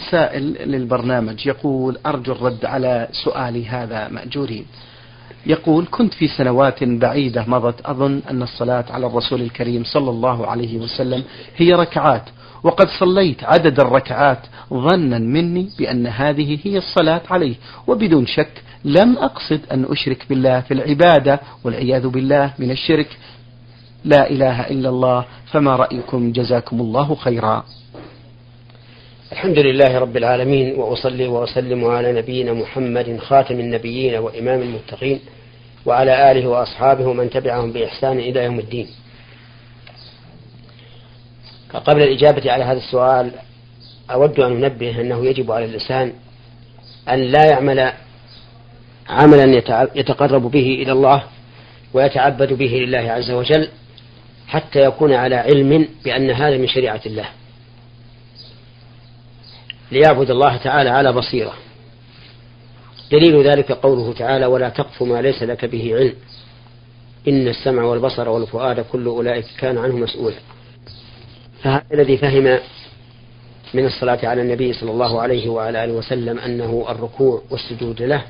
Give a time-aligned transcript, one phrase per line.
[0.00, 4.66] سائل للبرنامج يقول أرجو الرد على سؤالي هذا مأجورين.
[5.46, 10.78] يقول كنت في سنوات بعيدة مضت أظن أن الصلاة على الرسول الكريم صلى الله عليه
[10.78, 11.24] وسلم
[11.56, 12.22] هي ركعات
[12.62, 14.38] وقد صليت عدد الركعات
[14.74, 17.54] ظنا مني بأن هذه هي الصلاة عليه
[17.86, 23.18] وبدون شك لم أقصد أن أشرك بالله في العبادة والعياذ بالله من الشرك.
[24.04, 27.64] لا إله إلا الله فما رأيكم؟ جزاكم الله خيرا.
[29.32, 35.20] الحمد لله رب العالمين وأصلي وأسلم على نبينا محمد خاتم النبيين وإمام المتقين
[35.86, 38.88] وعلى آله وأصحابه ومن تبعهم بإحسان إلى يوم الدين.
[41.74, 43.30] قبل الإجابة على هذا السؤال
[44.10, 46.12] أود أن أنبه أنه يجب على الإنسان
[47.08, 47.92] أن لا يعمل
[49.08, 49.62] عملا
[49.94, 51.22] يتقرب به إلى الله
[51.94, 53.68] ويتعبد به لله عز وجل
[54.48, 57.28] حتى يكون على علم بأن هذا من شريعة الله.
[59.92, 61.54] ليعبد الله تعالى على بصيرة.
[63.12, 66.14] دليل ذلك قوله تعالى ولا تقف ما ليس لك به علم.
[67.28, 70.36] إن السمع والبصر والفؤاد كل أولئك كان عنه مسؤولا.
[71.62, 72.58] فهذا الذي فهم
[73.74, 78.22] من الصلاة على النبي صلى الله عليه وعلى آله وسلم أنه الركوع والسجود له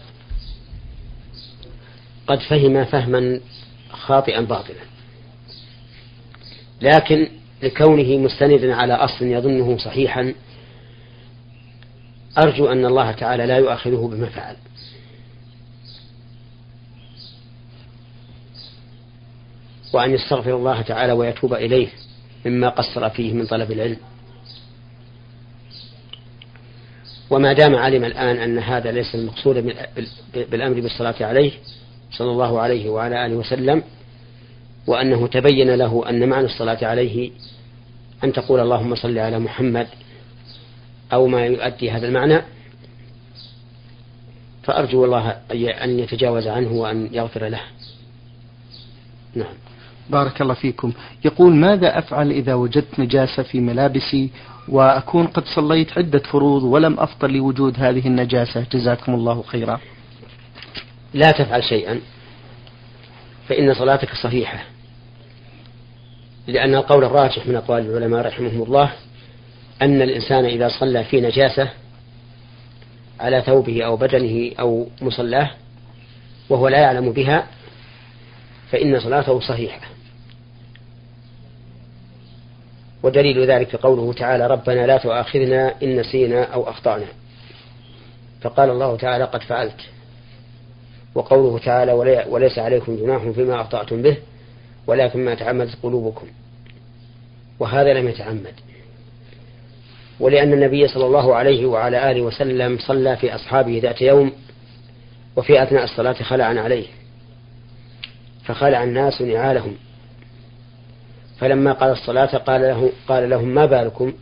[2.27, 3.41] قد فهم فهما
[3.91, 4.81] خاطئا باطلا.
[6.83, 7.29] لكن
[7.62, 10.34] لكونه مستندا على أصل يظنه صحيحا
[12.39, 14.56] أرجو أن الله تعالى لا يؤاخذه بما فعل.
[19.93, 21.89] وأن يستغفر الله تعالى ويتوب إليه
[22.47, 23.98] مما قصر فيه من طلب العلم.
[27.31, 29.75] وما دام علم الآن أن هذا ليس المقصود
[30.34, 31.53] بالأمر بالصلاة عليه
[32.11, 33.83] صلى الله عليه وعلى آله وسلم
[34.87, 37.31] وأنه تبين له أن معنى الصلاة عليه
[38.25, 39.87] أن تقول اللهم صل على محمد
[41.12, 42.43] أو ما يؤدي هذا المعنى
[44.62, 45.31] فأرجو الله
[45.85, 47.61] أن يتجاوز عنه وأن يغفر له.
[49.34, 49.55] نعم.
[50.11, 50.93] بارك الله فيكم.
[51.25, 54.31] يقول ماذا أفعل إذا وجدت نجاسة في ملابسي
[54.69, 59.81] وأكون قد صليت عدة فروض ولم أفطر لوجود هذه النجاسة؟ جزاكم الله خيرا.
[61.15, 62.00] لا تفعل شيئا
[63.49, 64.65] فإن صلاتك صحيحة
[66.47, 68.93] لأن القول الراجح من أقوال العلماء رحمهم الله
[69.82, 71.70] أن الإنسان إذا صلى في نجاسة
[73.20, 75.50] على ثوبه أو بدنه أو مصلاه
[76.48, 77.47] وهو لا يعلم بها
[78.70, 79.81] فإن صلاته صحيحة.
[83.03, 87.06] ودليل ذلك قوله تعالى ربنا لا تؤاخذنا إن نسينا أو أخطأنا.
[88.41, 89.81] فقال الله تعالى قد فعلت.
[91.14, 91.93] وقوله تعالى
[92.28, 94.16] وليس عليكم جناح فيما أخطأتم به
[94.87, 96.26] ولكن ما تعمدت قلوبكم.
[97.58, 98.54] وهذا لم يتعمد.
[100.21, 104.32] ولأن النبي صلى الله عليه وعلى آله وسلم صلى في أصحابه ذات يوم
[105.37, 106.87] وفي أثناء الصلاة خلعا عليه
[108.44, 109.76] فخلع الناس نعالهم.
[111.38, 114.12] فلما قال الصلاة قال له قال لهم ما بالكم؟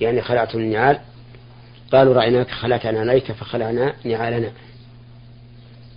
[0.00, 0.98] يعني خلعتم النعال؟
[1.92, 4.50] قالوا رأيناك خلعت عليك فخلعنا نعالنا.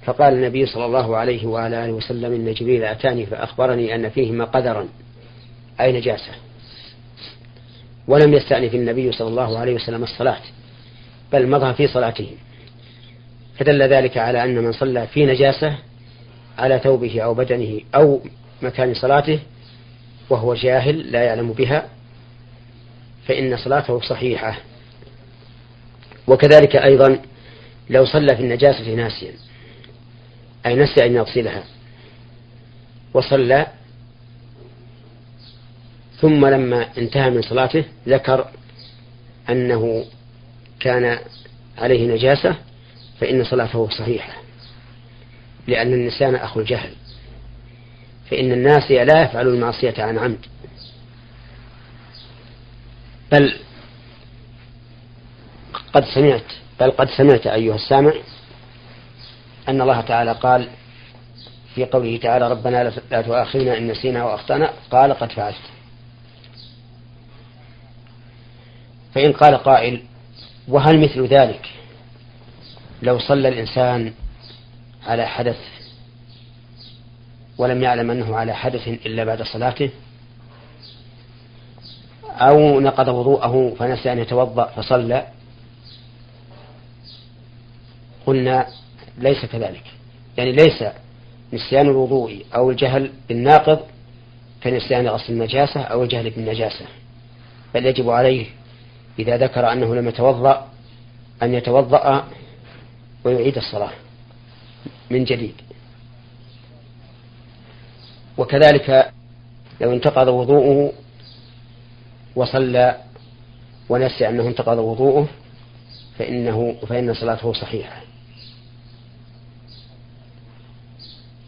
[0.03, 4.88] فقال النبي صلى الله عليه وعلى آله وسلم إن جبريل أتاني فأخبرني أن فيهما قدرا
[5.81, 6.31] أي نجاسة.
[8.09, 10.42] ولم يستأنف النبي صلى الله عليه وسلم الصلاة
[11.31, 12.28] بل مضى في صلاته.
[13.58, 15.75] فدل ذلك على أن من صلى في نجاسة
[16.58, 18.22] على ثوبه أو بدنه أو
[18.62, 19.40] مكان صلاته
[20.30, 21.90] وهو جاهل لا يعلم بها
[23.28, 24.58] فإن صلاته صحيحة.
[26.28, 27.20] وكذلك أيضا
[27.90, 29.31] لو صلى في النجاسة ناسيا
[30.66, 31.64] أي نسي أن يغسلها
[33.14, 33.68] وصلى
[36.22, 38.47] ثم لما انتهى من صلاته ذكر
[39.50, 40.06] أنه
[40.80, 41.19] كان
[41.78, 42.56] عليه نجاسة
[43.19, 44.34] فإن صلاته صحيحة
[45.68, 46.91] لأن النسيان أخو الجهل
[48.31, 50.46] فإن الناس لا يفعل المعصية عن عمد.
[53.31, 53.56] بل
[55.94, 56.44] قد سمعت
[56.79, 58.14] بل قد سمعت أيها السامع
[59.70, 60.67] أن الله تعالى قال
[61.76, 64.73] في قوله تعالى ربنا لا تؤاخذنا إن نسينا وأخطأنا.
[64.91, 65.78] قال قد فعلت.
[69.19, 70.01] فإن قال قائل
[70.67, 71.69] وهل مثل ذلك؟
[73.01, 74.13] لو صلى الإنسان
[75.07, 75.57] على حدث
[77.57, 79.89] ولم يعلم أنه على حدث إلا بعد صلاته
[82.29, 85.27] أو نقض وضوءه فنسى أن يتوضأ فصلى
[88.25, 88.67] قلنا
[89.17, 89.83] ليس كذلك.
[90.37, 90.83] يعني ليس
[91.53, 93.79] نسيان الوضوء أو الجهل بالناقض
[94.63, 96.85] كنسيان غسل النجاسة أو الجهل بالنجاسة
[97.73, 98.59] بل يجب عليه
[99.19, 100.67] إذا ذكر أنه لم يتوضأ
[101.43, 102.27] أن يتوضأ
[103.23, 103.91] ويعيد الصلاة
[105.09, 105.55] من جديد.
[108.37, 109.11] وكذلك
[109.81, 110.93] لو انتقض وضوءه
[112.35, 112.97] وصلى
[113.89, 115.27] ونسي أنه انتقض وضوءه
[116.19, 118.01] فإنه فإن صلاته صحيحة.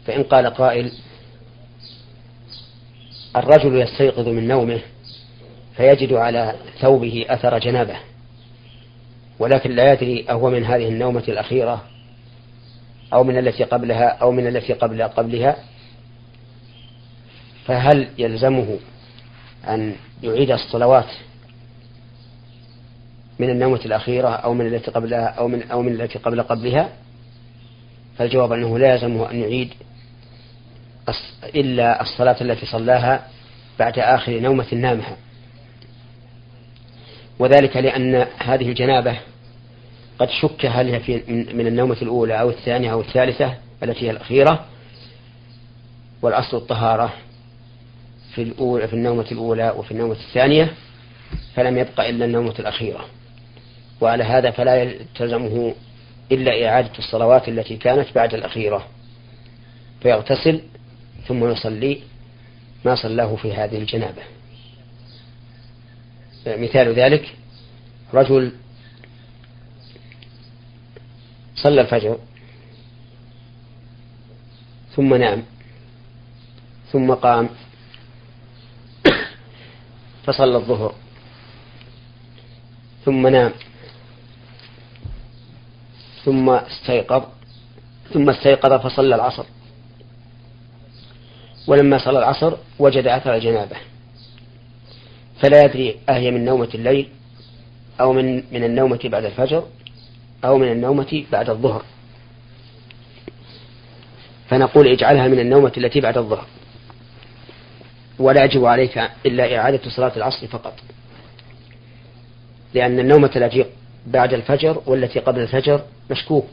[0.06, 0.92] فإن قال قائل
[3.36, 4.80] الرجل يستيقظ من نومه
[5.76, 7.96] فيجد على ثوبه أثر جنابه.
[9.38, 11.82] ولكن لا يدري أهو من هذه النومة الأخيرة
[13.12, 15.56] أو من التي قبلها أو من التي قبل قبلها
[17.64, 18.78] فهل يلزمه
[19.68, 21.08] أن يعيد الصلوات
[23.38, 26.88] من النومة الأخيرة أو من التي قبلها أو من أو من التي قبل قبلها؟
[28.18, 29.74] فالجواب أنه لا يلزمه أن يعيد
[31.44, 33.26] إلا الصلاة التي صلاها
[33.78, 35.16] بعد آخر نومة نامها.
[37.42, 39.16] وذلك لأن هذه الجنابة
[40.18, 41.22] قد شك هل هي في
[41.54, 44.64] من النومة الأولى أو الثانية أو الثالثة التي هي الأخيرة
[46.22, 47.12] والأصل الطهارة
[48.34, 50.72] في الأولى في النومة الأولى وفي النومة الثانية
[51.54, 53.04] فلم يبقى إلا النومة الأخيرة.
[54.00, 55.74] وعلى هذا فلا تلزمه
[56.32, 58.86] إلا إعادة الصلوات التي كانت بعد الأخيرة.
[60.02, 60.62] فيغتسل
[61.28, 61.98] ثم يصلي
[62.84, 64.22] ما صلاه في هذه الجنابة.
[66.46, 67.36] مثال ذلك
[68.14, 68.52] رجل
[71.54, 72.18] صلى الفجر
[74.96, 75.42] ثم نام
[76.92, 77.48] ثم قام
[80.26, 80.94] فصلى الظهر
[83.04, 83.52] ثم نام
[86.24, 87.22] ثم استيقظ
[88.12, 89.44] ثم استيقظ فصلى العصر
[91.66, 93.91] ولما صلى العصر وجد أثر الجنابة
[95.42, 97.08] فلا يدري أهي من نومة الليل
[98.00, 99.64] أو من من النومة بعد الفجر
[100.44, 101.84] أو من النومة بعد الظهر.
[104.48, 106.46] فنقول اجعلها من النومة التي بعد الظهر.
[108.18, 110.74] ولا يجب عليك إلا إعادة صلاة العصر فقط.
[112.74, 113.64] لأن النومة التي
[114.06, 116.48] بعد الفجر والتي قبل الفجر مشكوك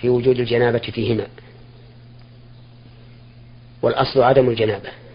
[0.00, 1.26] في وجود الجنابة فيهما.
[3.82, 5.07] والأصل عدم الجنابة.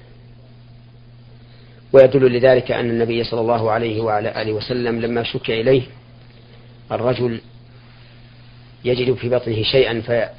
[1.93, 5.83] ويدل لذلك أن النبي صلى الله عليه وعلى آله وسلم لما شك إليه
[6.91, 7.41] الرجل
[8.85, 10.29] يجد في بطنه شيئا في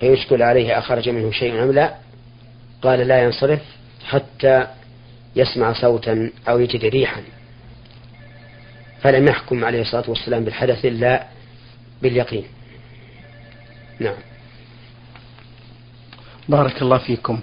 [0.00, 1.94] فيشكل عليه أخرج منه شيء أم لا؟
[2.82, 3.60] قال لا ينصرف
[4.04, 4.66] حتى
[5.36, 7.22] يسمع صوتا أو يجد ريحا.
[9.00, 11.26] فلم يحكم عليه الصلاة والسلام بالحدث إلا
[12.02, 12.44] باليقين.
[14.00, 14.16] نعم.
[16.48, 17.40] بارك الله فيكم.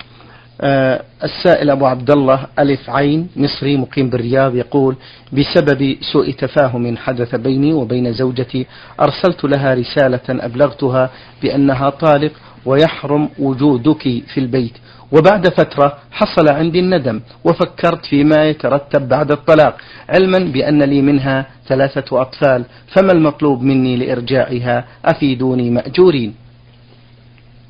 [0.63, 4.95] السائل أبو عبد الله ألف عين مصري مقيم بالرياض يقول
[5.33, 8.65] بسبب سوء تفاهم حدث بيني وبين زوجتي
[8.99, 11.09] أرسلت لها رسالة أبلغتها
[11.41, 12.31] بأنها طالق
[12.65, 14.73] ويحرم وجودك في البيت.
[15.11, 19.77] وبعد فترة حصل عندي الندم وفكرت فيما يترتب بعد الطلاق
[20.09, 26.35] علما بأن لي منها ثلاثة أطفال فما المطلوب مني لإرجاعها؟ أفيدوني مأجورين.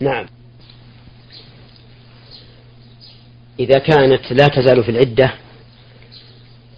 [0.02, 0.26] نعم.
[3.60, 5.34] إذا كانت لا تزال في العدة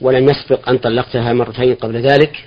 [0.02, 2.46] ولم يسبق أن طلقتها مرتين قبل ذلك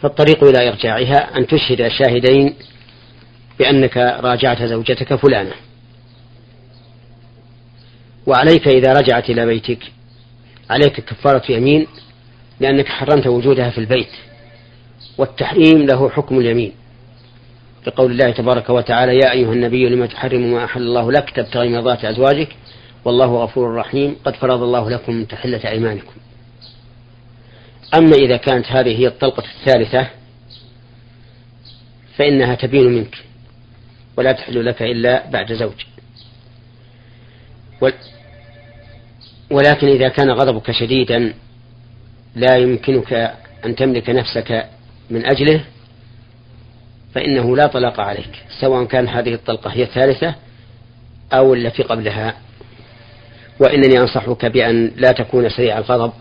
[0.00, 2.54] فالطريق إلى إرجاعها أن تشهد شاهدين
[3.58, 5.54] بأنك راجعت زوجتك فلانة.
[8.26, 9.78] وعليك إذا رجعت إلى بيتك
[10.70, 11.86] عليك كفارة يمين
[12.60, 14.10] لأنك حرمت وجودها في البيت
[15.18, 16.72] والتحريم له حكم اليمين.
[17.86, 22.04] لقول الله تبارك وتعالى يا أيها النبي لما تحرم ما أحل الله لك تبتغي مرضات
[22.04, 22.48] أزواجك
[23.04, 26.12] والله غفور رحيم قد فرض الله لكم تحلة أيمانكم.
[27.94, 30.06] أما إذا كانت هذه هي الطلقة الثالثة
[32.16, 33.16] فإنها تبين منك
[34.16, 35.84] ولا تحل لك إلا بعد زوج.
[39.50, 41.34] ولكن إذا كان غضبك شديدا
[42.34, 44.68] لا يمكنك أن تملك نفسك
[45.10, 45.64] من أجله
[47.14, 50.34] فإنه لا طلاق عليك سواء كان هذه الطلقة هي الثالثة
[51.32, 52.34] أو التي قبلها.
[53.60, 56.12] وإنني أنصحك بأن لا تكون سريع الغضب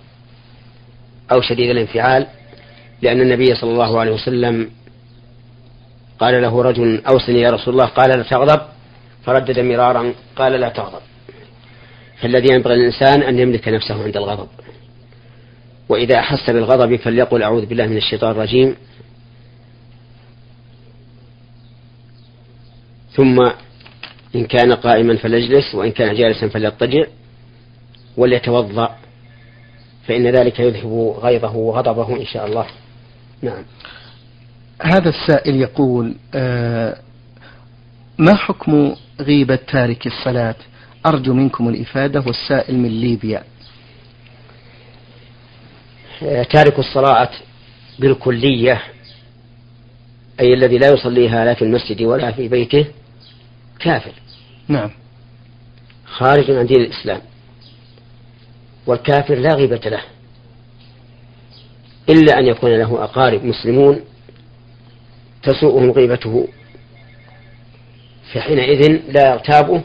[1.31, 2.27] أو شديد الانفعال
[3.01, 4.69] لأن النبي صلى الله عليه وسلم
[6.19, 8.61] قال له رجل أوصني يا رسول الله قال لا تغضب
[9.25, 11.01] فردد مرارا قال لا تغضب.
[12.21, 14.47] فالذي ينبغي الإنسان أن يملك نفسه عند الغضب.
[15.89, 18.75] وإذا أحس بالغضب فليقل أعوذ بالله من الشيطان الرجيم.
[23.15, 23.51] ثم
[24.35, 27.03] إن كان قائما فليجلس وإن كان جالسا فليضطجع
[28.17, 28.95] وليتوضأ
[30.07, 32.65] فإن ذلك يذهب غيظه وغضبه إن شاء الله.
[33.41, 33.63] نعم.
[34.81, 36.97] هذا السائل يقول آه
[38.17, 40.55] ما حكم غيبة تارك الصلاة؟
[41.05, 43.43] أرجو منكم الإفادة والسائل من ليبيا.
[46.23, 47.29] آه، تارك الصلاة
[47.99, 48.81] بالكلية
[50.39, 52.85] أي الذي لا يصليها لا في المسجد ولا في بيته
[53.83, 54.13] كافر.
[54.67, 54.91] نعم.
[56.05, 57.21] خارج عن دين الإسلام.
[58.87, 60.01] والكافر لا غيبة له.
[62.09, 63.99] إلا أن يكون له أقارب مسلمون
[65.43, 66.47] تسوءهم غيبته.
[68.33, 69.83] فحينئذ لا يغتابه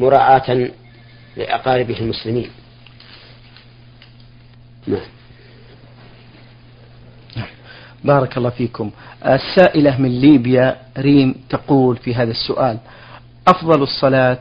[0.00, 0.70] مراعاة
[1.36, 2.50] لأقاربه المسلمين.
[4.86, 5.06] نعم.
[8.04, 8.90] بارك الله فيكم.
[9.26, 12.78] السائلة من ليبيا ريم تقول في هذا السؤال
[13.48, 14.38] أفضل الصلاة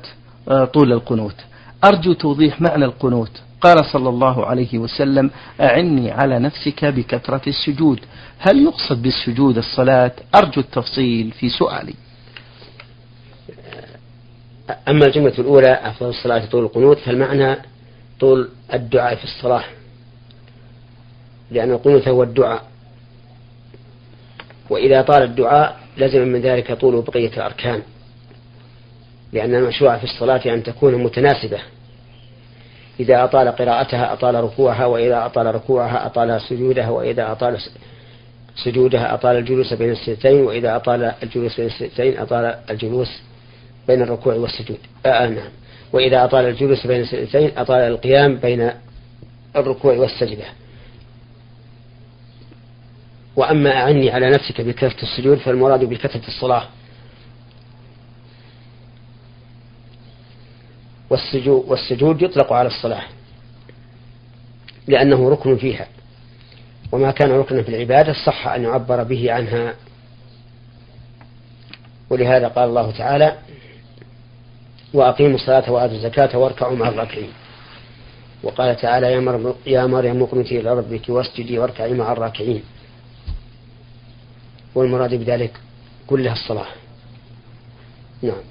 [0.49, 1.35] آه، طول القنوت.
[1.83, 3.41] أرجو توضيح معنى القنوت.
[3.61, 5.31] قال صلى الله عليه وسلم
[5.61, 7.99] أعني على نفسك بكثرة السجود.
[8.39, 11.93] هل يقصد بالسجود الصلاة؟ أرجو التفصيل في سؤالي.
[14.87, 17.57] أما الجملة الأولى أفضل الصلاة طول القنوت فالمعنى
[18.19, 19.63] طول الدعاء في الصلاة.
[21.51, 22.63] لأن القنوت هو الدعاء.
[24.69, 27.81] وإذا طال الدعاء لزم من ذلك طول بقية الأركان.
[29.33, 31.59] لأن المشروع في الصلاة أن تكون متناسبة.
[32.99, 37.57] إذا أطال قراءتها أطال ركوعها وإذا أطال ركوعها أطال سجودها وإذا أطال
[38.55, 43.21] سجودها أطال الجلوس بين السجدتين وإذا أطال الجلوس بين السجدتين أطال الجلوس
[43.87, 44.77] بين الركوع والسجود.
[45.05, 45.49] آه, آه نعم.
[45.93, 48.71] وإذا أطال الجلوس بين السجدتين أطال القيام بين
[49.55, 50.45] الركوع والسجدة.
[53.35, 56.63] وأما أعني على نفسك بكثرة السجود فالمراد بكثرة الصلاة.
[61.11, 63.03] والسجود, والسجود يطلق على الصلاة
[64.87, 65.87] لأنه ركن فيها.
[66.91, 69.73] وما كان ركنا في العبادة صح أن يعبر به عنها.
[72.09, 73.37] ولهذا قال الله تعالى
[74.93, 77.29] وأقيموا الصلاة وآتوا الزكاة واركعوا مع الراكعين.
[78.43, 82.63] وقال تعالى يا مريم يا مريم اقنتي لربك واسجدي واركعي مع الراكعين.
[84.75, 85.57] والمراد بذلك
[86.07, 86.67] كلها الصلاة.
[88.21, 88.50] نعم.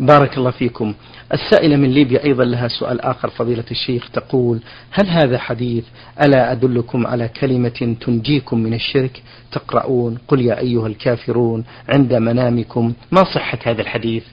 [0.00, 0.94] بارك الله فيكم.
[1.32, 5.84] السائلة من ليبيا أيضا لها سؤال آخر فضيلة الشيخ تقول هل هذا حديث
[6.22, 13.24] ألا أدلكم على كلمة تنجيكم من الشرك؟ تقرؤون قل يا أيها الكافرون عند منامكم ما
[13.24, 14.24] صحة هذا الحديث؟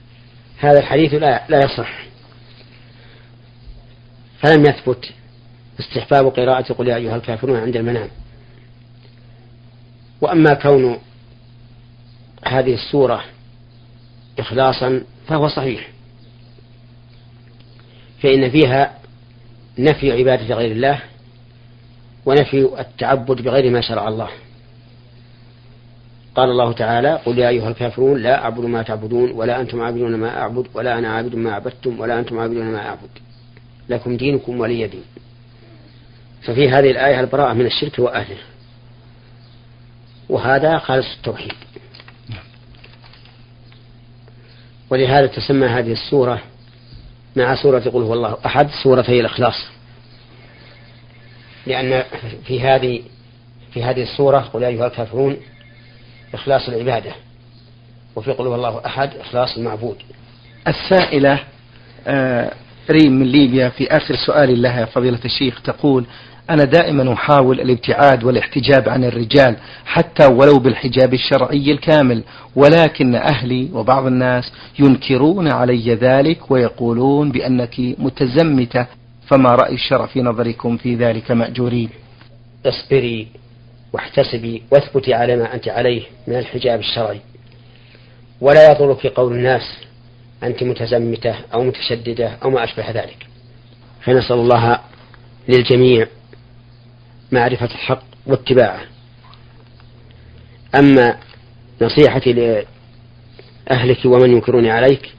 [0.59, 1.99] هذا الحديث لا, لا يصح.
[4.39, 5.13] فلم يثبت
[5.79, 8.09] استحباب قراءة قل يا أيها الكافرون عند المنام.
[10.21, 10.97] وأما كون
[12.45, 13.23] هذه السورة
[14.39, 15.89] إخلاصا فهو صحيح.
[18.19, 18.97] فإن فيها
[19.79, 20.99] نفي عبادة غير الله
[22.25, 24.29] ونفي التعبد بغير ما شرع الله.
[26.35, 30.41] قال الله تعالى قل يا أيها الكافرون لا أعبد ما تعبدون ولا أنتم عابدون ما
[30.41, 33.09] أعبد ولا أنا عابد ما عبدتم ولا أنتم عابدون ما أعبد.
[33.89, 35.03] لكم دينكم ولي دين.
[36.41, 38.37] ففي هذه الآية البراءة من الشرك وأهله.
[40.29, 41.53] وهذا خالص التوحيد.
[44.89, 46.41] ولهذا تسمى هذه السورة
[47.35, 49.65] مع سورة قل هو الله أحد سورتي الإخلاص.
[51.67, 52.03] لأن
[52.45, 53.01] في هذه
[53.73, 55.37] في هذه السورة قل أيها الكافرون
[56.33, 57.11] إخلاص العبادة
[58.15, 59.97] وفي قل هو الله أحد إخلاص المعبود.
[60.67, 61.39] السائلة
[62.07, 62.53] آه
[62.89, 66.05] ريم من ليبيا في آخر سؤال لها فضيلة الشيخ تقول
[66.49, 72.23] أنا دائما أحاول الابتعاد والاحتجاب عن الرجال حتى ولو بالحجاب الشرعي الكامل
[72.55, 78.85] ولكن أهلي وبعض الناس ينكرون علي ذلك ويقولون بأنك متزمتة
[79.27, 81.89] فما رأي الشرع في نظركم في ذلك مأجورين
[82.65, 83.27] اصبري
[83.93, 87.21] واحتسبي واثبتي على ما أنت عليه من الحجاب الشرعي.
[88.41, 89.61] ولا يضرك قول الناس
[90.43, 93.25] أنت متزمتة أو متشددة أو ما أشبه ذلك.
[94.03, 94.79] فنسأل الله
[95.49, 96.07] للجميع
[97.31, 98.81] معرفة الحق واتباعه.
[100.75, 101.17] أما
[101.81, 105.13] نصيحتي لأهلك ومن ينكرون عليك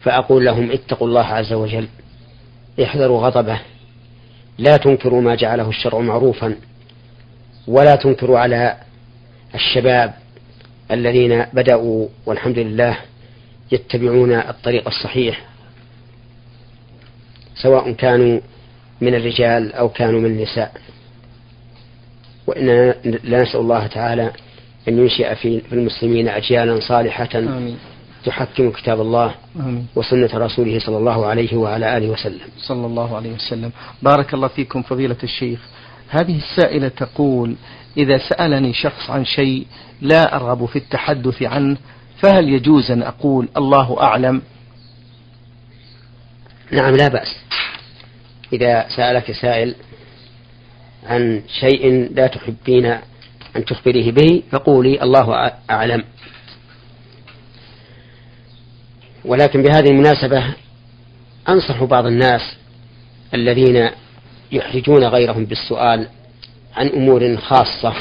[0.00, 1.88] فأقول لهم اتقوا الله عز وجل
[2.82, 3.60] احذروا غضبه
[4.58, 6.56] لا تنكروا ما جعله الشرع معروفا
[7.66, 8.76] ولا تنكروا على
[9.54, 10.14] الشباب
[10.90, 12.98] الذين بدأوا والحمد لله
[13.72, 15.44] يتبعون الطريق الصحيح
[17.54, 18.40] سواء كانوا
[19.00, 20.72] من الرجال أو كانوا من النساء.
[22.46, 22.94] وإننا
[23.24, 24.32] لا نسأل الله تعالى
[24.88, 27.78] أن ينشئ في المسلمين أجيالا صالحة آمين.
[28.24, 29.86] تحكم كتاب الله آمين.
[29.96, 32.48] وسنة رسوله صلى الله عليه وعلى آله وسلم.
[32.58, 33.72] صلى الله عليه وسلم.
[34.02, 35.60] بارك الله فيكم فضيلة الشيخ.
[36.08, 37.54] هذه السائلة تقول
[37.96, 39.66] إذا سألني شخص عن شيء
[40.00, 41.76] لا أرغب في التحدث عنه
[42.18, 44.42] فهل يجوز أن أقول الله أعلم؟
[46.70, 47.36] نعم لا بأس.
[48.52, 49.74] إذا سألك سائل
[51.06, 52.86] عن شيء لا تحبين
[53.56, 56.04] أن تخبريه به فقولي الله أعلم.
[59.24, 60.44] ولكن بهذه المناسبة
[61.48, 62.56] أنصح بعض الناس
[63.34, 63.90] الذين
[64.52, 66.08] يحرجون غيرهم بالسؤال
[66.76, 67.94] عن أمور خاصة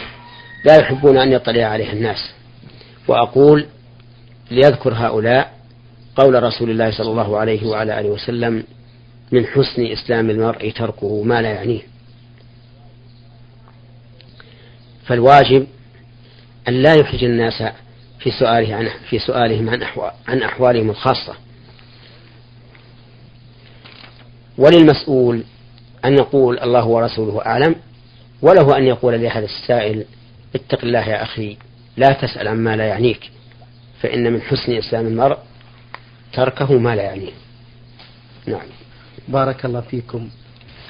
[0.65, 2.31] لا يحبون أن يطلع عليها الناس.
[3.07, 3.65] وأقول
[4.51, 5.53] ليذكر هؤلاء
[6.15, 8.63] قول رسول الله صلى الله عليه وعلى آله وسلم
[9.31, 11.90] من حسن إسلام المرء تركه ما لا يعنيه.
[15.11, 15.67] فالواجب
[16.67, 17.63] أن لا يحرج الناس
[18.19, 21.35] في سؤاله عن في سؤالهم عن أحوال عن أحوالهم الخاصة.
[24.57, 25.43] وللمسؤول
[26.05, 27.75] أن يقول الله ورسوله أعلم
[28.41, 30.05] وله أن يقول لهذا السائل
[30.55, 31.57] اتق الله يا أخي
[31.97, 33.31] لا تسأل عما لا يعنيك
[34.01, 35.37] فإن من حسن إسلام المرء
[36.33, 37.33] تركه ما لا يعنيه.
[38.45, 38.67] نعم.
[39.27, 40.29] بارك الله فيكم.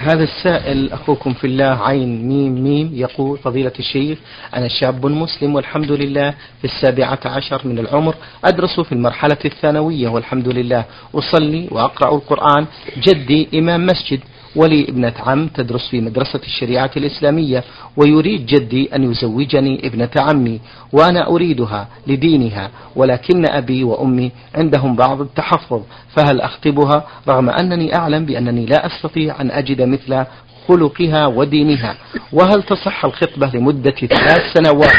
[0.01, 4.17] هذا السائل أخوكم في الله عين ميم ميم يقول فضيلة الشيخ
[4.55, 8.15] أنا شاب مسلم والحمد لله في السابعة عشر من العمر
[8.45, 12.65] أدرس في المرحلة الثانوية والحمد لله أصلي وأقرأ القرآن
[12.97, 14.19] جدي إمام مسجد
[14.55, 17.63] ولي ابنة عم تدرس في مدرسة الشريعة الإسلامية
[17.97, 20.59] ويريد جدي أن يزوجني ابنة عمي
[20.93, 25.81] وأنا أريدها لدينها ولكن أبي وأمي عندهم بعض التحفظ
[26.15, 30.23] فهل أخطبها؟ رغم أنني أعلم بأنني لا أستطيع أن أجد مثل
[30.67, 31.95] خلقها ودينها.
[32.33, 34.95] وهل تصح الخطبة لمدة ثلاث سنوات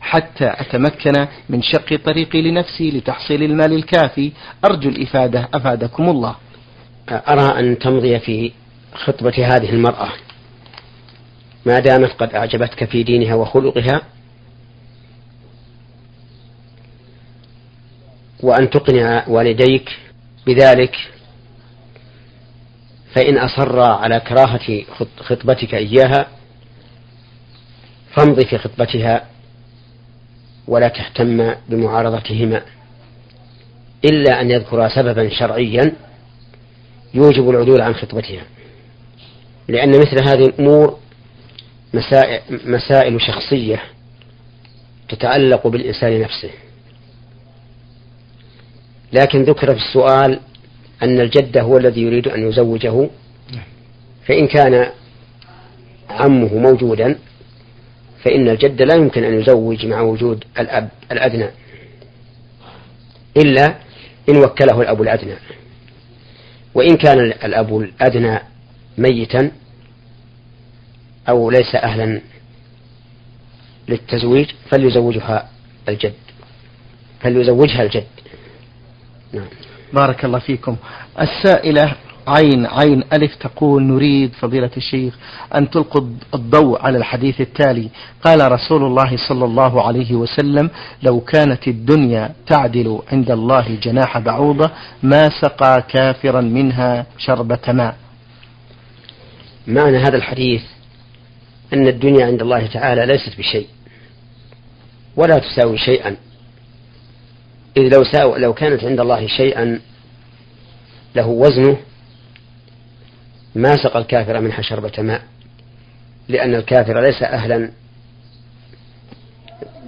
[0.00, 4.32] حتى أتمكن من شق طريقي لنفسي لتحصيل المال الكافي؟
[4.64, 5.48] أرجو الإفادة.
[5.54, 6.34] أفادكم الله.
[7.10, 8.52] أرى أن تمضي في
[8.94, 10.12] خطبة هذه المرأة.
[11.66, 14.02] ما دامت قد أعجبتك في دينها وخلقها
[18.42, 19.98] وأن تقنع والديك
[20.46, 20.96] بذلك
[23.14, 24.82] فإن أصر على كراهة
[25.20, 26.26] خطبتك إياها
[28.16, 29.26] فامضي في خطبتها
[30.68, 32.62] ولا تهتم بمعارضتهما.
[34.04, 35.92] إلا أن يذكر سببا شرعيا
[37.14, 38.42] يوجب العدول عن خطبتها.
[39.68, 40.98] لأن مثل هذه الأمور
[41.94, 43.82] مسائل, مسائل شخصية
[45.08, 46.50] تتعلق بالإنسان نفسه.
[49.12, 50.40] لكن ذكر في السؤال
[51.02, 53.10] أن الجد هو الذي يريد أن يزوجه.
[54.26, 54.90] فإن كان
[56.10, 57.18] عمه موجودا
[58.24, 61.48] فإن الجد لا يمكن أن يزوج مع وجود الأب الأدنى.
[63.36, 63.74] إلا
[64.28, 65.34] إن وكله الأب الأدنى.
[66.74, 68.49] وإن كان الأب الأدنى
[69.00, 69.50] ميتا
[71.28, 72.20] أو ليس أهلا
[73.88, 75.48] للتزويج فليزوجها
[75.88, 76.14] الجد
[77.20, 78.06] فليزوجها الجد.
[79.32, 79.48] نعم.
[79.92, 80.76] بارك الله فيكم.
[81.20, 81.94] السائلة
[82.28, 85.18] عين عين ألف تقول نريد فضيلة الشيخ
[85.54, 86.02] أن تلقوا
[86.34, 87.88] الضوء على الحديث التالي.
[88.24, 90.70] قال رسول الله صلى الله عليه وسلم
[91.02, 94.70] لو كانت الدنيا تعدل عند الله جناح بعوضة
[95.02, 97.96] ما سقى كافرا منها شربة ماء.
[99.66, 100.62] معنى هذا الحديث
[101.72, 103.66] أن الدنيا عند الله تعالى ليست بشيء
[105.16, 106.16] ولا تساوي شيئا.
[107.76, 109.80] إذ لو, ساو لو كانت عند الله شيئا
[111.14, 111.76] له وزنه
[113.54, 115.22] ما سقى الكافر منها شربة ماء
[116.28, 117.70] لأن الكافر ليس أهلا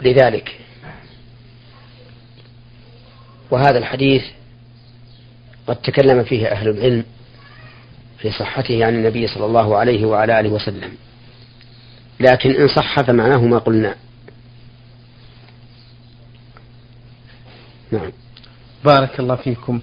[0.03, 0.59] لذلك.
[3.51, 4.23] وهذا الحديث
[5.67, 7.05] قد تكلم فيه أهل العلم
[8.23, 10.91] في صحته عن النبي صلى الله عليه وعلى آله وسلم.
[12.21, 13.95] لكن إن صح فمعناه ما قلنا.
[17.93, 18.13] نعم.
[18.85, 19.81] بارك الله فيكم.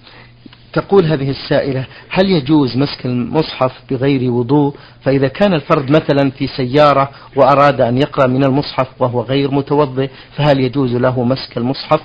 [0.74, 7.10] تقول هذه السائلة هل يجوز مسك المصحف بغير وضوء؟ فإذا كان الفرد مثلا في سيارة
[7.36, 12.02] وأراد أن يقرأ من المصحف وهو غير متوضئ فهل يجوز له مسك المصحف؟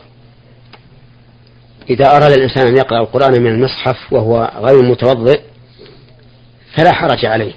[1.91, 5.41] إذا أراد الإنسان أن يقرأ القرآن من المصحف وهو غير متوضئ
[6.77, 7.53] فلا حرج عليه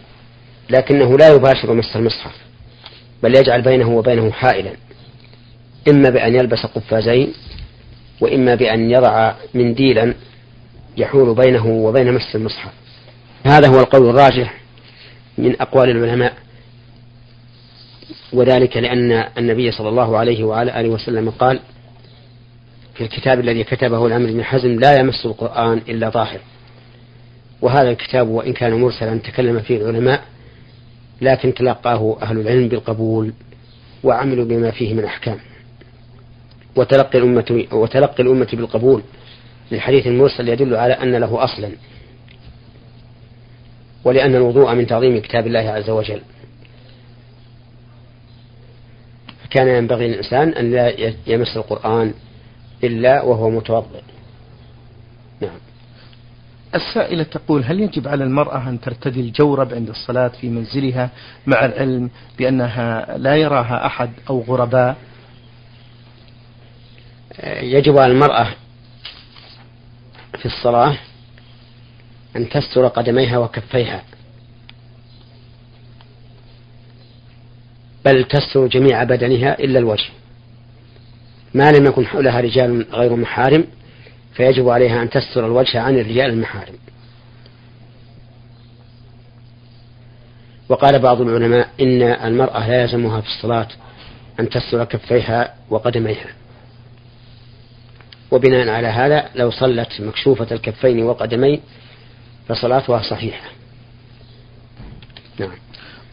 [0.70, 2.32] لكنه لا يباشر مس المصحف
[3.24, 4.72] بل يجعل بينه وبينه حائلا
[5.88, 7.34] إما بأن يلبس قفازين
[8.22, 10.14] وإما بأن يضع منديلا
[10.98, 12.72] يحول بينه وبين مس المصحف
[13.46, 14.54] هذا هو القول الراجح
[15.38, 16.34] من أقوال العلماء
[18.34, 21.60] وذلك لأن النبي صلى الله عليه وعلى آله وسلم قال
[22.96, 26.40] في الكتاب الذي كتبه الأمر بن حزم لا يمس القرآن إلا ظاهر
[27.62, 30.24] وهذا الكتاب وإن كان مرسلا تكلم فيه العلماء
[31.22, 33.34] لكن تلقاه أهل العلم بالقبول
[34.04, 35.40] وعملوا بما فيه من أحكام.
[36.76, 39.04] وتلقي الأمة وتلقي الأمة بالقبول.
[39.72, 41.72] للحديث المرسل يدل على أن له أصلا.
[44.04, 46.22] ولأن الوضوء من تعظيم كتاب الله عز وجل.
[49.50, 52.14] كان ينبغي للإنسان أن لا يمس القرآن
[52.84, 54.02] إلا وهو متوضئ.
[55.42, 55.67] نعم.
[56.76, 61.10] السائلة تقول هل يجب على المرأة أن ترتدي الجورب عند الصلاة في منزلها
[61.48, 64.98] مع العلم بأنها لا يراها أحد أو غرباء؟
[67.44, 68.48] يجب على المرأة
[70.40, 70.98] في الصلاة
[72.36, 74.04] أن تستر قدميها وكفيها.
[78.06, 80.10] بل تستر جميع بدنها إلا الوجه.
[81.54, 83.68] ما لم يكن حولها رجال غير محارم.
[84.38, 86.76] فيجب عليها أن تستر الوجه عن الرجال المحارم.
[90.70, 93.68] وقال بعض العلماء إن المرأة لا يلزمها في الصلاة
[94.40, 96.28] أن تستر كفيها وقدميها.
[98.32, 101.62] وبناء على هذا لو صلت مكشوفة الكفين والقدمين
[102.48, 103.50] فصلاتها صحيحة.
[105.40, 105.58] نعم.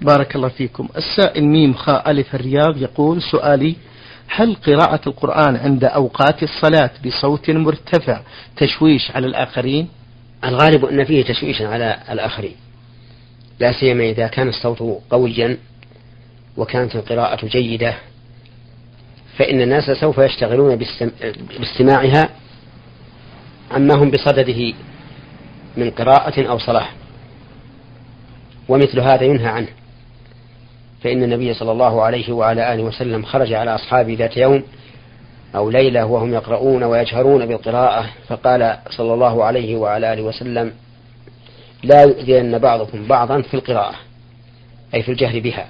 [0.01, 0.89] بارك الله فيكم.
[0.97, 3.77] السائل ميم خاء ألف الرياض يقول سؤالي
[4.29, 8.21] هل قراءة القرآن عند أوقات الصلاة بصوت مرتفع
[8.57, 9.89] تشويش على الآخرين؟
[10.45, 12.57] الغالب أن فيه تشويش على الآخرين
[13.61, 15.59] لا سيما إذا كان الصوت قويا
[16.57, 17.95] وكانت القراءة جيدة
[19.39, 20.79] فإن الناس سوف يشتغلون
[21.59, 22.29] باستماعها
[23.71, 24.73] عما هم بصدده
[25.77, 26.89] من قراءة أو صلاة
[28.69, 29.69] ومثل هذا ينهى عنه
[31.05, 34.63] فإن النبي صلى الله عليه وعلى آله وسلم خرج على أصحابه ذات يوم
[35.55, 40.73] أو ليلة وهم يقرؤون ويجهرون بالقراءة فقال صلى الله عليه وعلى آله وسلم
[41.83, 43.95] لا يؤذين بعضكم بعضا في القراءة
[44.95, 45.67] أي في الجهر بها.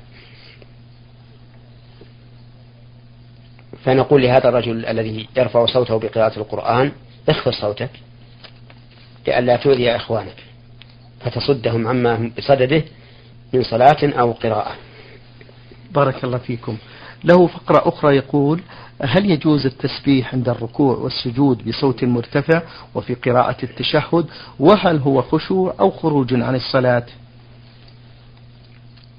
[3.85, 6.93] فنقول لهذا الرجل الذي يرفع صوته بقراءة القرآن
[7.29, 7.91] اخفض صوتك
[9.27, 10.37] لئلا تؤذي إخوانك
[11.21, 12.83] فتصدهم عما هم بصدده
[13.53, 14.84] من صلاة أو قراءة.
[15.95, 16.77] بارك الله فيكم.
[17.25, 18.61] له فقرة أخرى يقول
[19.03, 22.63] هل يجوز التسبيح عند الركوع والسجود بصوت مرتفع
[22.95, 24.27] وفي قراءة التشهد؟
[24.59, 27.07] وهل هو خشوع أو خروج عن الصلاة؟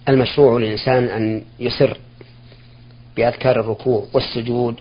[0.09, 1.97] المشروع للإنسان أن يسر
[3.17, 4.75] بأذكار الركوع والسجود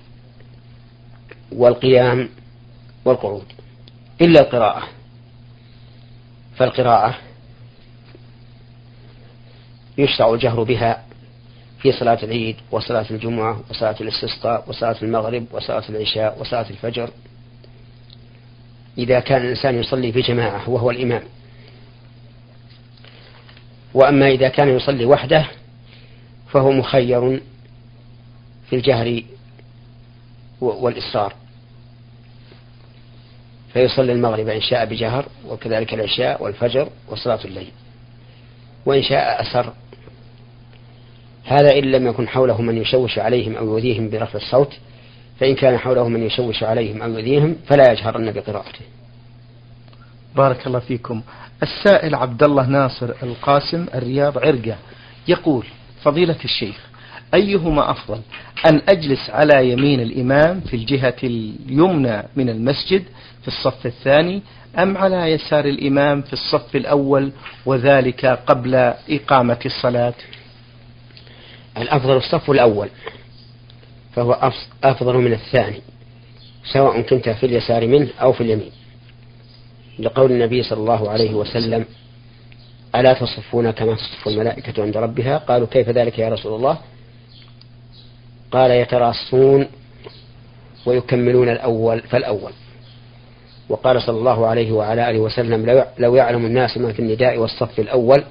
[1.53, 2.29] والقيام
[3.05, 3.45] والقعود.
[4.21, 4.83] إلا القراءة.
[6.57, 7.15] فالقراءة
[9.99, 11.05] يشرع الجهر بها
[11.85, 17.11] في صلاة العيد وصلاة الجمعة وصلاة الاستسقاء وصلاة المغرب وصلاة العشاء وصلاة الفجر.
[18.99, 21.23] إذا كان الإنسان يصلي في جماعة وهو الإمام.
[23.95, 25.47] وأما إذا كان يصلي وحده
[26.53, 27.41] فهو مخير
[28.71, 29.23] في الجهر
[30.61, 31.35] والإصرار
[33.73, 37.73] فيصلي المغرب إن شاء بجهر وكذلك العشاء والفجر وصلاة الليل.
[38.87, 39.73] وإن شاء أسر
[41.45, 44.73] هذا إن لم يكن حوله من يشوش عليهم أو يؤذيهم برفع الصوت
[45.41, 48.81] فإن كان حوله من يشوش عليهم أو يؤذيهم فلا يجهرن بقراءته
[50.37, 51.23] بارك الله فيكم.
[51.63, 54.77] السائل عبد الله ناصر القاسم الرياض عرقة
[55.29, 55.67] يقول
[56.03, 56.77] فضيلة الشيخ
[57.35, 58.21] أيهما أفضل
[58.71, 63.05] أن أجلس على يمين الإمام في الجهة اليمنى من المسجد
[63.43, 64.43] في الصف الثاني
[64.79, 67.33] أم على يسار الإمام في الصف الأول
[67.67, 68.75] وذلك قبل
[69.11, 70.15] إقامة الصلاة؟
[71.77, 72.89] الأفضل الصف الأول
[74.15, 74.53] فهو
[74.85, 75.81] أفضل من الثاني
[76.73, 78.71] سواء كنت في اليسار منه أو في اليمين.
[79.99, 81.85] لقول النبي صلى الله عليه وسلم
[82.95, 86.79] ألا تصفون كما تصف الملائكة عند ربها؟ قالوا كيف ذلك يا رسول الله؟
[88.51, 89.67] قال يتراصون
[90.87, 92.53] ويكملون الأول فالأول.
[93.69, 98.25] وقال صلى الله عليه وعلى آله وسلم لو يعلم الناس ما في النداء والصف الأول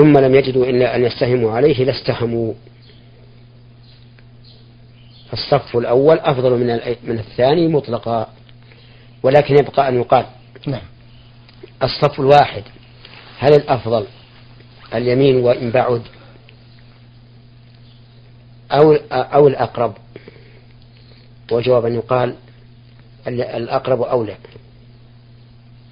[0.00, 2.54] ثم لم يجدوا إلا أن يستهموا عليه لاستهموا
[5.30, 8.28] فالصف الأول أفضل من من الثاني مطلقا
[9.22, 10.26] ولكن يبقى أن يقال.
[10.66, 10.82] نعم.
[11.82, 12.62] الصف الواحد
[13.38, 14.06] هل الأفضل
[14.94, 16.02] اليمين وإن بعد؟
[18.72, 19.94] أو أو الأقرب؟
[21.52, 22.34] وجواب أن يقال
[23.28, 24.36] الأقرب أولى.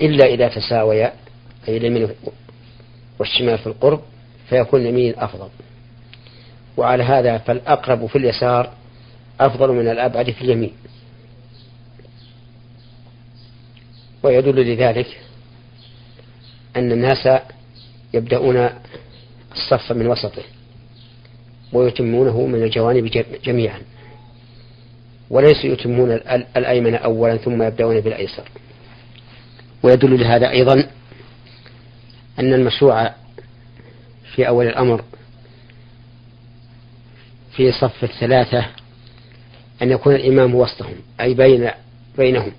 [0.01, 1.13] إلا إذا تساويا
[1.69, 2.09] أي اليمين
[3.19, 4.01] والشمال في القرب
[4.49, 5.49] فيكون اليمين أفضل.
[6.77, 8.73] وعلى هذا فالأقرب في اليسار
[9.41, 10.73] أفضل من الأبعد في اليمين.
[14.23, 15.21] ويدل لذلك
[16.77, 17.41] أن الناس
[18.15, 18.71] يبدأون
[19.53, 20.43] الصف من وسطه
[21.73, 23.81] ويتمونه من الجوانب جميعا.
[25.31, 26.11] وليسوا يتمون
[26.57, 28.45] الأيمن أولا ثم يبدأون بالأيسر.
[29.83, 30.89] ويدل لهذا أيضا
[32.39, 33.11] أن المشروع
[34.35, 35.05] في أول الأمر
[37.57, 38.67] في صف الثلاثة
[39.83, 41.71] أن يكون الإمام وسطهم أي بين
[42.19, 42.53] بينهم.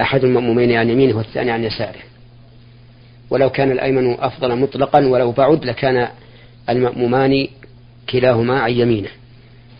[0.00, 2.00] أحد المأمومين عن يمينه والثاني عن يساره.
[3.30, 6.08] ولو كان الأيمن أفضل مطلقا ولو بعد لكان
[6.68, 7.48] المأمومان
[8.10, 9.10] كلاهما عن يمينه.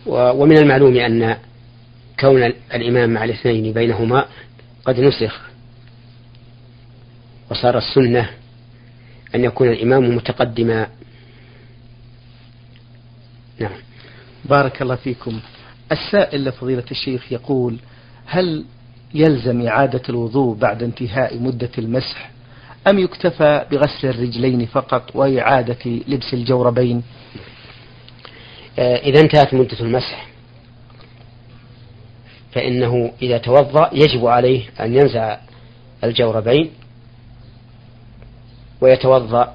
[0.07, 1.37] ومن المعلوم أن
[2.20, 2.42] كون
[2.74, 4.24] الإمام مع الاثنين بينهما
[4.85, 5.40] قد نسخ
[7.51, 8.31] وصار السنة
[9.34, 10.88] أن يكون الإمام متقدما.
[13.58, 13.78] نعم.
[14.44, 15.40] بارك الله فيكم.
[15.92, 17.76] السائل لفضيلة الشيخ يقول
[18.26, 18.64] هل
[19.14, 22.30] يلزم إعادة الوضوء بعد انتهاء مدة المسح؟
[22.90, 27.02] أم يكتفى بغسل الرجلين فقط وإعادة لبس الجوربين؟
[28.78, 30.26] آه، إذا انتهت مدة المسح
[32.52, 35.38] فإنه إذا توضأ يجب عليه أن ينزع
[36.04, 36.70] الجوربين
[38.80, 39.54] ويتوضأ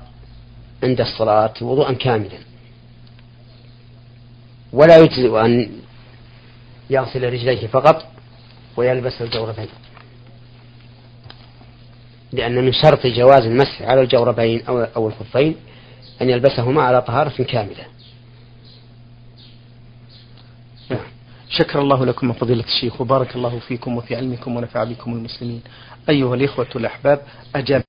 [0.84, 2.38] عند الصلاة وضوءا كاملا
[4.74, 5.72] ولا يجزئ أن
[6.90, 8.06] يغسل رجليه فقط
[8.78, 9.68] ويلبس الجوربين
[12.32, 15.56] لأن من شرط جواز المسح على الجوربين أو أو الخفين
[16.22, 17.86] أن يلبسهما على طهارة كاملة.
[20.90, 21.06] نعم.
[21.50, 25.62] شكر الله لكم فضيلة الشيخ وبارك الله فيكم وفي علمكم ونفع بكم المسلمين.
[26.10, 27.22] أيها الإخوة الأحباب
[27.56, 27.84] أجاب